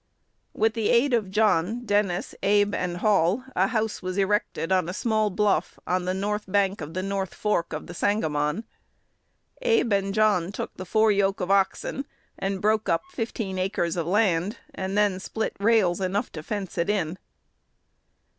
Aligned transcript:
With 0.55 0.73
the 0.73 0.89
aid 0.89 1.13
of 1.13 1.29
John, 1.29 1.85
Dennis, 1.85 2.33
Abe, 2.41 2.73
and 2.73 2.97
Hall, 2.97 3.43
a 3.55 3.67
house 3.67 4.01
was 4.01 4.17
erected 4.17 4.71
on 4.71 4.89
a 4.89 4.95
small 4.95 5.29
bluff, 5.29 5.77
on 5.85 6.05
the 6.05 6.13
north 6.15 6.45
bank 6.47 6.81
of 6.81 6.95
the 6.95 7.03
north 7.03 7.35
fork 7.35 7.71
of 7.71 7.85
the 7.85 7.93
Sangamon. 7.93 8.63
Abe 9.61 9.93
and 9.93 10.11
John 10.11 10.51
took 10.51 10.73
the 10.75 10.85
four 10.87 11.11
yoke 11.11 11.39
of 11.39 11.51
oxen 11.51 12.07
and 12.39 12.61
"broke 12.63 12.89
up" 12.89 13.03
fifteen 13.11 13.59
acres 13.59 13.95
of 13.95 14.07
land, 14.07 14.57
and 14.73 14.97
then 14.97 15.19
split 15.19 15.55
rails 15.59 16.01
enough 16.01 16.31
to 16.31 16.41
fence 16.41 16.79
it 16.79 16.89
in. 16.89 17.19